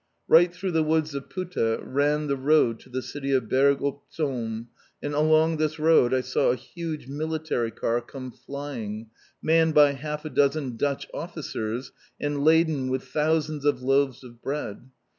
Right 0.27 0.51
through 0.51 0.71
the 0.71 0.81
woods 0.81 1.13
of 1.13 1.29
Putte 1.29 1.79
ran 1.79 2.25
the 2.25 2.35
road 2.35 2.79
to 2.79 2.89
the 2.89 3.03
city 3.03 3.33
of 3.33 3.47
Berg 3.47 3.83
op 3.83 4.01
Zoom, 4.11 4.69
and 4.99 5.13
along 5.13 5.57
this 5.57 5.77
road 5.77 6.11
I 6.11 6.21
saw 6.21 6.49
a 6.49 6.55
huge 6.55 7.05
military 7.07 7.69
car 7.69 8.01
come 8.01 8.31
flying, 8.31 9.11
manned 9.43 9.75
by 9.75 9.91
half 9.91 10.25
a 10.25 10.31
dozen 10.31 10.75
Dutch 10.75 11.07
Officers 11.13 11.91
and 12.19 12.43
laden 12.43 12.89
with 12.89 13.03
thousands 13.03 13.63
of 13.63 13.83
loaves 13.83 14.23
of 14.23 14.41
bread. 14.41 14.89